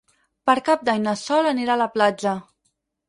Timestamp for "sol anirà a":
1.25-1.81